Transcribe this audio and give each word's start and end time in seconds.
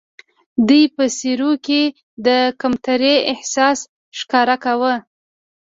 دوی 0.67 0.83
په 0.95 1.03
څېرو 1.17 1.51
کې 1.65 1.81
د 2.25 2.27
کمترۍ 2.61 3.15
احساس 3.33 3.79
ښکاره 4.19 4.55
کاوه. 4.63 4.93